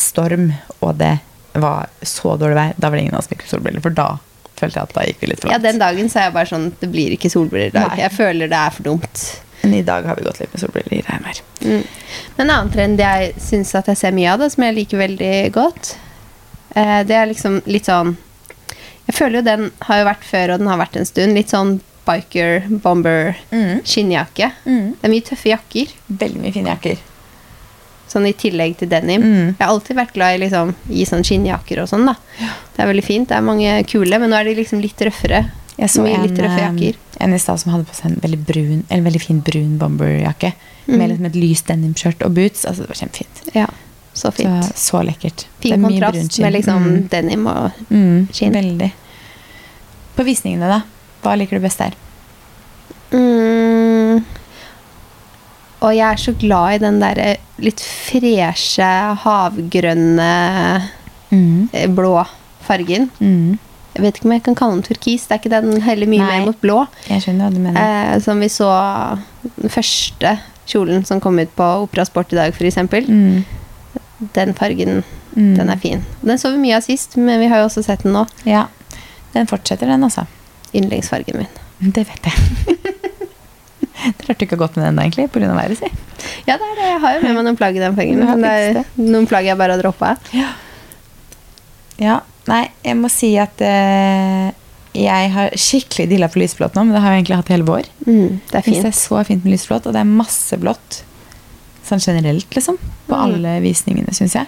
[0.00, 0.46] storm
[0.78, 1.18] og det
[1.60, 3.84] var så dårlig vær, da var det ingen av oss som fikk solbriller.
[3.84, 4.14] For da
[4.56, 5.58] følte jeg at da gikk vi litt for langt.
[5.58, 7.90] Ja, den dagen er jeg bare sånn Det blir ikke solbriller i dag.
[7.92, 8.00] Nei.
[8.00, 9.26] Jeg føler det er for dumt.
[9.64, 11.40] Men i dag har vi gått litt med solbriller i regnvær.
[11.64, 11.84] Mm.
[12.36, 15.00] Men en annen trend jeg syns at jeg ser mye av, det, som jeg liker
[15.00, 15.94] veldig godt,
[16.76, 18.16] eh, det er liksom litt sånn
[19.06, 21.34] Jeg føler jo den har jo vært før, og den har vært en stund.
[21.36, 21.74] Litt sånn
[22.06, 23.82] biker, bomber, Mm.
[23.84, 24.46] skinnjakke.
[24.64, 25.92] Det er mye tøffe jakker.
[26.08, 26.96] Veldig mye fine jakker.
[28.08, 29.20] Sånn i tillegg til denim.
[29.22, 29.46] Mm.
[29.58, 32.14] Jeg har alltid vært glad i, liksom, i sånn skinnjakker og sånn, da.
[32.76, 33.28] Det er veldig fint.
[33.28, 35.50] Det er mange kule, men nå er de liksom litt røffere.
[35.78, 36.96] Jeg så Mye en, eh, jakker.
[37.20, 40.52] en i stad som hadde på seg en veldig, brun, en veldig fin brun bomberjakke.
[40.86, 40.98] Mm.
[40.98, 42.64] Med liksom et lyst denimskjørt og boots.
[42.64, 43.42] Altså, det var kjempefint.
[43.54, 43.66] Ja,
[44.14, 44.74] så Så, fint.
[44.78, 45.46] så lekkert.
[45.60, 47.08] Det Fin kontrast med liksom mm.
[47.10, 48.52] denim og Mm, skinn.
[48.54, 48.92] Veldig.
[50.16, 50.82] På visningene, da?
[51.24, 51.94] Hva liker du best der?
[53.10, 54.24] Mm.
[55.84, 58.92] Og jeg er så glad i den derre litt freshe,
[59.24, 60.30] havgrønne,
[61.32, 61.68] Mm.
[61.72, 62.24] eh, blå
[62.62, 63.10] fargen.
[63.20, 63.58] Mm.
[63.94, 65.24] Jeg vet ikke om jeg kan kalle den turkis.
[65.28, 66.38] Det er ikke den heller mye Nei.
[66.40, 66.80] mer mot blå.
[67.08, 67.78] Jeg skjønner hva du mener.
[67.78, 68.70] Eh, som vi så
[69.60, 70.32] den første
[70.66, 72.80] kjolen som kom ut på Opera Sport i dag, f.eks.
[73.08, 73.44] Mm.
[74.34, 75.04] Den fargen,
[75.34, 75.56] Mm.
[75.58, 76.02] den er fin.
[76.22, 78.20] Den så vi mye av sist, men vi har jo også sett den nå.
[78.46, 78.68] Ja.
[79.34, 80.26] Den fortsetter, den, altså.
[80.74, 81.90] Yndlingsfargen min.
[81.92, 82.76] Det vet jeg.
[84.18, 85.48] det rørte ikke godt med den, egentlig, pga.
[85.56, 85.90] været, si.
[86.46, 86.86] Ja, det er det.
[86.92, 89.48] Jeg har jo med meg noen plagg i den fargen, men det er noen plagg
[89.50, 90.14] jeg bare har droppa.
[91.98, 94.50] Ja, nei, jeg må si at eh,
[94.94, 97.88] jeg har skikkelig dilla på lysblått nå, men det har jeg egentlig hatt hele vår.
[98.06, 98.82] Mm, det er fint.
[98.82, 101.00] det er så fint med lysblått, og det er masse blått.
[101.84, 102.78] Sånn generelt, liksom.
[103.08, 103.22] På Mm.
[103.24, 104.46] alle visningene, syns jeg.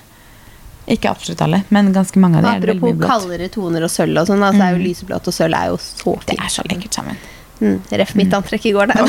[0.89, 3.11] Ikke absolutt alle, men ganske mange av dem er det Apropos mye blått.
[3.11, 4.85] kaldere toner og sølv og sånn, altså er jo Mm.
[4.87, 6.27] lyseblått og sølv er jo så fint.
[6.27, 7.17] Det er så lekkert sammen.
[7.61, 9.03] Mm, ref mitt antrekk i går, da.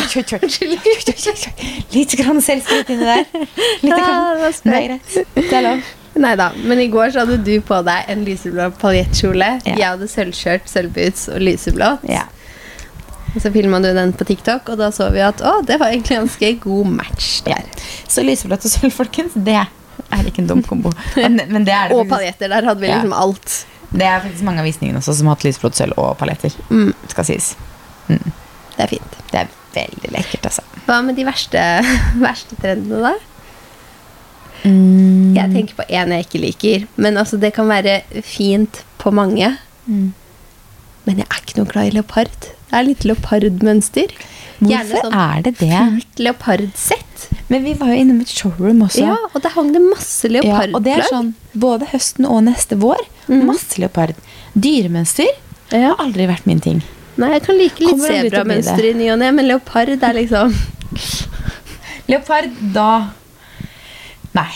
[1.93, 3.25] Litt grann selvskryt inni der.
[3.83, 4.41] Litt grann.
[4.41, 5.35] Nei, Det er greit.
[5.35, 5.81] Det er lov.
[6.17, 9.51] Nei da, men i går så hadde du på deg en lyseblå paljettkjole.
[9.67, 9.75] Ja.
[9.75, 12.07] Jeg hadde sølvskjørt, sølvboots og lyseblått.
[12.09, 12.25] Ja.
[13.35, 15.91] Og så filma du den på TikTok, og da så vi at å, det var
[15.93, 17.59] egentlig ganske god match ja.
[18.09, 20.93] Så lyseblått og sølv, folkens, det er ikke en dum kombo.
[21.19, 22.49] Men, men det er det Og paljetter.
[22.53, 23.59] Der hadde vi liksom alt.
[23.91, 26.55] Det er faktisk mange av visningene også som har hatt lysblått sølv og paljetter.
[26.71, 27.53] Mm, Skal sies.
[28.09, 29.17] det er fint.
[29.31, 30.65] Det er veldig lekkert, altså.
[30.87, 31.63] Hva med de verste,
[32.27, 33.36] verste trendene, da?
[34.63, 35.35] Mm.
[35.37, 36.87] Jeg tenker på en jeg ikke liker.
[36.97, 39.53] Men altså, det kan være fint på mange.
[39.85, 40.13] Mm.
[41.07, 42.33] Men jeg er ikke noe glad i leopard.
[42.41, 44.11] Det er litt leopardmønster.
[44.57, 45.69] Hvorfor sånn er det det?
[45.71, 47.27] kult leopardsett.
[47.47, 49.05] Men vi var jo innom et showroom også.
[49.05, 52.75] Ja, og der hang det masse Ja, og det er sånn både høsten og neste
[52.81, 53.03] vår.
[53.29, 53.45] Mm.
[53.51, 54.17] Masse leopard.
[54.57, 55.29] Dyremønster
[55.71, 55.93] Ja.
[55.93, 56.81] har aldri vært min ting.
[57.17, 60.53] Nei, jeg kan like litt sebramønster i ny og ne, men leopard er liksom
[62.07, 63.09] Leopard, da
[64.37, 64.53] Nei.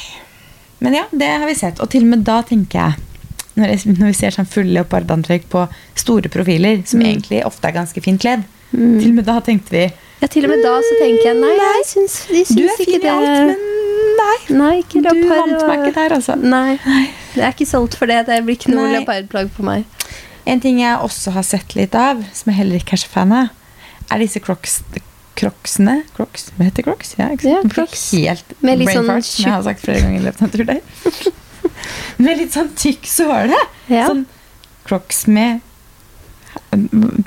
[0.81, 1.81] Men ja, det har vi sett.
[1.83, 3.07] Og til og med da tenker jeg
[3.59, 5.65] Når, jeg, når vi ser sånn fulle leopardantrekk på
[5.99, 7.07] store profiler, som Mm.
[7.09, 8.99] egentlig ofte er ganske fint kledd, Mm.
[9.01, 9.81] til og med da tenkte vi
[10.21, 12.77] Ja, til og med da så tenker jeg nei, jeg syns, de syns Du er
[12.79, 13.57] fin det i alt, men
[14.21, 14.37] nei.
[14.61, 16.35] Nei, ikke Du vant meg ikke der, altså.
[16.39, 16.79] Nei.
[17.35, 18.25] Jeg er ikke solgt for det.
[18.27, 19.83] Det blir ikke noe leopardplagg på meg.
[20.47, 23.31] En ting jeg også har sett litt av, som jeg heller ikke er så fan
[23.33, 23.49] av,
[24.11, 24.81] er disse crocs,
[25.35, 26.03] crocsene.
[26.15, 26.51] Crocs?
[26.57, 27.15] Hva heter crocs?
[27.17, 27.63] Ja, ikke sant?
[27.63, 28.11] Ja, crocs.
[28.11, 30.67] Helt Med litt sånn fart, som jeg har sagt flere ganger i løpet av turen
[30.67, 31.31] der.
[32.25, 33.59] med litt sånn tykk såle.
[33.89, 34.07] Ja.
[34.11, 34.25] Sånn
[34.85, 35.61] crocs med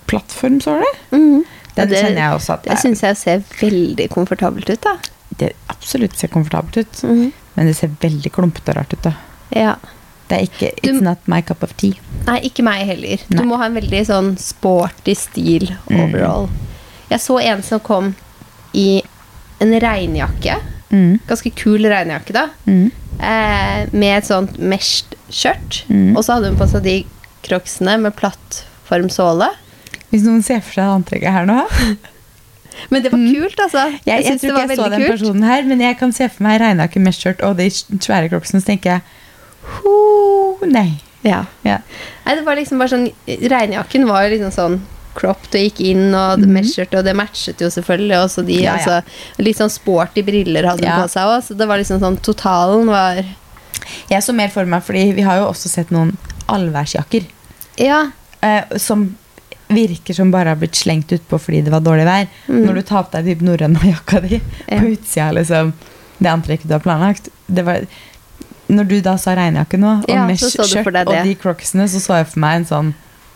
[0.07, 0.85] plattformsåle.
[1.12, 1.45] Mm.
[1.75, 4.97] Den det- kjenner jeg også at Det det, syns jeg ser veldig komfortabelt ut, da.
[5.38, 6.93] det absolutt ser komfortabelt ut.
[7.03, 7.33] mm.
[7.57, 9.03] Men det ser veldig klumpete og rart ut.
[9.03, 9.12] da.
[9.51, 9.77] Ja.
[10.29, 11.95] Det er ikke Du- It's not my cup of tea.
[12.27, 13.19] Nei, ikke meg heller.
[13.29, 16.49] Du må ha en veldig sånn sporty stil Mm.
[17.14, 18.12] Jeg så en som kom
[18.74, 19.03] i
[19.62, 20.59] en regnjakke.
[20.90, 21.18] Mm.
[21.29, 22.48] Ganske kul regnjakke, da.
[22.66, 22.88] Mm.
[23.22, 25.85] Eh, med et sånt meshed skjørt.
[25.87, 26.16] Mm.
[26.16, 26.96] Og så hadde hun på seg de
[27.46, 29.53] crocsene med plattform såle.
[30.11, 31.62] Hvis noen ser for seg det antrekket her nå
[32.90, 33.85] Men det var kult, altså.
[34.03, 36.42] Jeg, Jeg, jeg, tror ikke jeg så den personen her, men jeg kan se for
[36.46, 39.05] meg regnjakke mesh-skjørt og de svære crocsene, så tenker jeg
[39.77, 39.94] ho,
[40.66, 40.88] Nei.
[41.24, 41.44] Ja.
[41.64, 41.79] Ja.
[42.27, 44.74] Nei, det var liksom bare sånn Regnjakken var liksom sånn
[45.14, 46.53] cropped og gikk inn, og det -hmm.
[46.59, 48.18] meshet, og det matchet jo selvfølgelig.
[48.24, 48.72] Og så de, Ja, ja.
[48.77, 49.03] altså,
[49.38, 52.87] litt sånn sporty briller hadde hun på seg òg, så det var liksom sånn Totalen
[52.87, 53.24] var
[54.11, 56.16] Jeg så mer for meg, fordi vi har jo også sett noen
[56.48, 57.24] allværsjakker
[57.79, 58.11] Ja.
[58.42, 59.16] eh, som
[59.68, 62.27] virker som bare har blitt slengt utpå fordi det var dårlig vær.
[62.48, 62.66] Mm.
[62.66, 64.79] Når du tar på deg typ norrøna jakka di Ja.
[64.81, 65.72] på utsida liksom,
[66.18, 67.87] det antrekket du har planlagt det var,
[68.68, 72.16] Når du da sa regnjakke nå, og Ja, mesh skjørt og de crocsene, så så
[72.16, 72.94] jeg for meg en sånn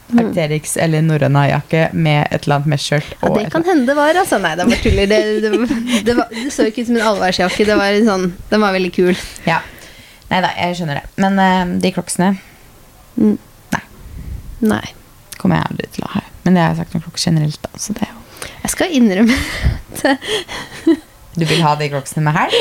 [0.08, 3.96] Arcterix eller norrøna jakke med et eller annet med skjørt Ja, det kan hende det
[3.98, 4.38] var, altså.
[4.40, 5.10] Nei, det var tuller.
[5.10, 7.66] Det, det, det, var, det så ikke ut som en allværsjakke.
[7.68, 9.12] Det var en sånn, den var veldig kul.
[9.48, 9.60] Ja.
[10.28, 11.04] Nei da, jeg skjønner det.
[11.20, 12.36] Men uh, de crocsene
[13.18, 13.34] Mm.
[13.74, 13.80] Nei.
[14.70, 14.84] Nei.
[15.38, 16.20] kommer jeg aldri til å ha.
[16.44, 17.78] Men det har jeg sagt om crocs generelt, da.
[17.78, 20.04] Så det er jo Jeg skal innrømme at
[21.38, 22.56] Du vil ha de crocsene med hæl?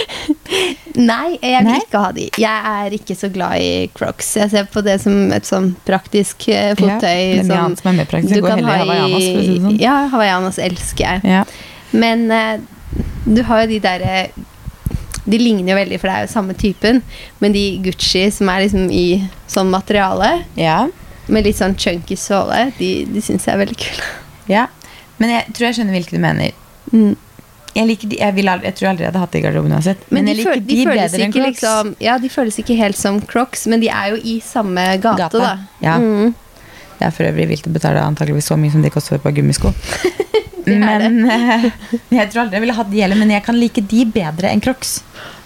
[0.97, 1.77] Nei, jeg vil Nei?
[1.83, 2.25] ikke ha de.
[2.41, 4.31] Jeg er ikke så glad i crocs.
[4.39, 7.01] Jeg ser på det som et sånn praktisk eh, Ja, fottøy.
[7.01, 8.33] det er som som praktisk.
[8.33, 9.79] Du går heller i hawaiianas, si sånn.
[9.81, 11.35] Ja, hawaiianas elsker jeg.
[11.37, 11.43] Ja.
[11.93, 12.57] Men uh,
[13.27, 14.15] du har jo de derre
[15.27, 17.01] De ligner jo veldig, for det er jo samme typen.
[17.43, 19.05] Men de Gucci som er liksom i
[19.51, 20.85] sånn materiale, ja.
[21.27, 24.11] med litt sånn chunky såle, de, de syns jeg er veldig kule.
[24.47, 24.67] ja.
[25.17, 26.51] Men jeg tror jeg skjønner hvilke du mener.
[26.93, 27.15] Mm.
[27.75, 30.05] Jeg, liker de, jeg, vil jeg tror aldri jeg hadde hatt det i garderoben uansett.
[30.09, 33.19] Men, Men, de, liker de, de, føles ikke liksom Ja, de føles ikke helt som
[33.21, 35.53] crocs, men de er jo i samme gate, Gata, da.
[35.83, 35.97] ja.
[36.01, 36.33] Mm.
[36.97, 39.73] Det er for øvrig vilt å betale antakeligvis så mye som de koster på gummisko.
[40.67, 40.79] Det det.
[40.83, 41.67] men eh,
[42.11, 44.59] jeg tror aldri jeg ville hatt de heller, men jeg kan like de bedre enn
[44.59, 44.97] crocs.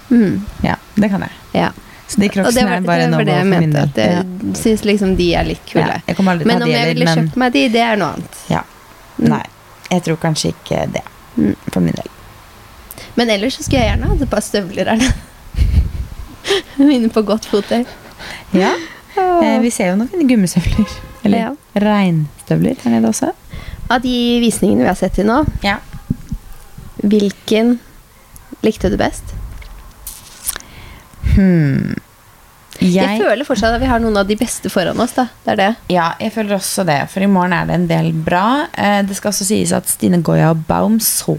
[0.09, 0.39] Mm.
[0.65, 1.35] Ja, det kan jeg.
[1.59, 1.67] Ja.
[2.09, 3.91] Så de crocsene er bare noe no go jeg for min del.
[4.01, 4.23] Jeg ja.
[4.57, 5.99] syns liksom de er litt kule.
[6.01, 8.43] Ja, Men om jeg ville men kjøpt meg de, det er noe annet.
[8.49, 8.65] ja.
[9.21, 9.27] Mm.
[9.35, 9.43] Nei,
[9.91, 11.03] jeg tror kanskje ikke det.
[11.37, 11.55] Mm.
[11.71, 12.09] For min del.
[13.15, 15.13] Men ellers så skulle jeg gjerne hatt et par støvler her.
[16.95, 17.85] Inne på godt fottøy.
[18.55, 18.73] Ja,
[19.17, 20.97] eh, vi ser jo noen fine gummistøvler.
[21.23, 21.49] Eller Ja.
[21.75, 23.31] regnstøvler her nede også.
[23.91, 25.77] Av de visningene vi har sett til nå, Ja.
[27.03, 27.79] hvilken
[28.63, 29.23] likte du best?
[31.35, 31.95] Hmm.
[32.81, 35.13] Jeg Jeg, føler fortsatt at vi har noen av de beste foran oss.
[35.17, 35.27] da.
[35.45, 35.71] Det er det.
[35.93, 38.67] ja, jeg føler også det, for i morgen er det en del bra.
[38.73, 41.37] Eh, det skal også sies at Stine Goya og Baum så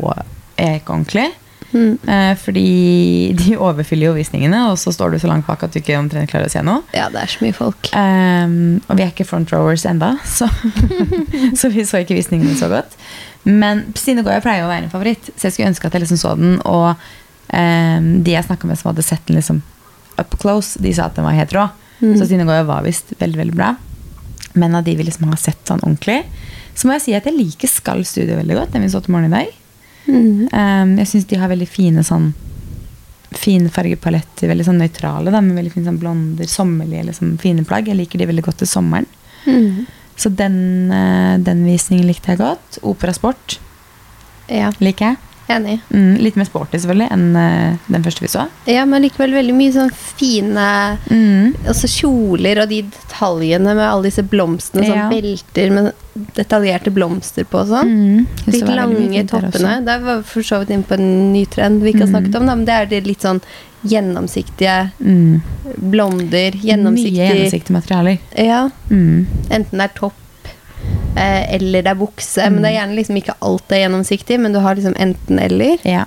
[0.57, 1.31] jeg ikke ordentlig.
[1.73, 1.97] Mm.
[2.07, 5.81] Eh, fordi de overfyller jo visningene, og så står du så langt bak at du
[5.81, 6.85] ikke omtrent klarer å se noe.
[6.95, 7.91] Ja, det er så mye folk.
[7.91, 10.51] Eh, og vi er ikke front rowers enda, så,
[11.59, 12.95] så vi så ikke visningene så godt.
[13.49, 16.05] Men Stine Goya pleier jo å være en favoritt, så jeg skulle ønske at jeg
[16.05, 16.61] liksom så den.
[16.69, 19.63] Og um, de jeg snakka med som hadde sett den liksom
[20.21, 21.69] up close, de sa at den var helt rå.
[22.03, 22.15] Mm.
[22.19, 23.75] Så Synagoga var visst veldig veldig bra.
[24.53, 26.23] Men av de vi liksom har sett sånn ordentlig,
[26.75, 28.73] så må jeg si at jeg liker Skall Studio veldig godt.
[28.75, 29.59] Den vi så til morgen i dag.
[30.07, 30.49] Mm.
[30.51, 32.33] Um, jeg syns de har veldig fine sånn
[33.33, 37.87] Fine fargepaletter, veldig sånn nøytrale, da, med veldig fine sånn blonder, sommerlige liksom, fine plagg.
[37.89, 39.07] Jeg liker de veldig godt til sommeren.
[39.47, 39.87] Mm.
[40.21, 40.59] Så den,
[40.93, 42.77] eh, den visningen likte jeg godt.
[42.85, 43.57] Opera Sport
[44.53, 45.32] Ja, liker jeg.
[45.57, 45.81] Enig.
[45.93, 48.47] Mm, litt mer sporty selvfølgelig enn uh, den første vi så.
[48.67, 51.55] Ja, men likevel veldig mye sånn fine Mm.
[51.69, 55.09] også kjoler og de detaljene med alle disse blomstene, Ja.
[55.09, 55.93] sånn belter med
[56.37, 57.89] detaljerte blomster på og sånn.
[57.89, 58.27] Mm.
[58.47, 59.85] De lange der toppene.
[59.85, 62.15] Der var vi for så vidt inne på en ny trend vi ikke har Mm.
[62.17, 63.41] snakket om, da, men det er de litt sånn
[63.85, 65.43] gjennomsiktige Mm.
[65.91, 66.53] blonder.
[66.53, 68.19] Mye gjennomsiktige materialer.
[68.37, 69.27] Ja, Mm.
[69.51, 70.13] enten det er topp
[71.17, 72.51] eller det er bukse.
[72.51, 75.79] Men det er gjerne liksom ikke alt er gjennomsiktig, men du har liksom enten-eller.
[75.85, 76.05] Ja.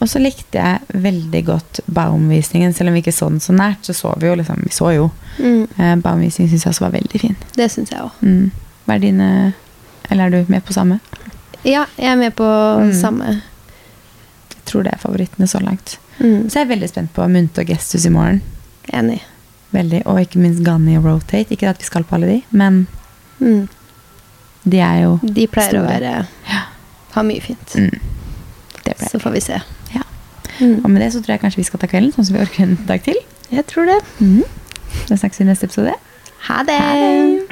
[0.00, 2.72] Og så likte jeg veldig godt Baum-visningen.
[2.74, 4.92] Selv om vi ikke så den så nært, så så vi jo liksom Vi så
[4.94, 5.10] jo.
[5.38, 7.36] Mm, Eh, Baum-visningen syns jeg også var veldig fin.
[7.56, 8.10] det syns jeg òg.
[8.22, 8.50] Mm.
[8.86, 9.54] Hva er dine
[10.10, 11.00] Eller er du med på samme?
[11.64, 12.44] Ja, jeg er med på
[12.80, 12.92] Mm.
[12.94, 13.24] samme.
[14.54, 15.98] Jeg tror det er favorittene så langt.
[16.20, 18.40] Mm, Så jeg er veldig spent på Munte og Gestus i morgen.
[18.92, 19.20] enig.
[19.72, 21.50] Veldig, Og ikke minst Ganni og Rotate.
[21.50, 22.86] Ikke at vi skal på alle de, men
[23.40, 23.68] Mm.
[24.68, 25.82] de er jo De pleier Store.
[25.82, 26.62] å være Ja.
[27.14, 27.74] ha mye fint.
[27.76, 28.00] mm,
[29.10, 29.60] Så får vi se.
[29.94, 30.02] Ja.
[30.60, 30.80] Mm.
[30.84, 32.62] Og med det så tror jeg kanskje vi skal ta kvelden, sånn som vi orker
[32.62, 33.16] en dag til.
[33.52, 34.00] Jeg tror det.
[34.20, 34.42] Mm.
[35.08, 35.92] Da snakkes vi i neste episode.
[36.48, 36.78] Ha det!
[36.80, 37.47] Ha det!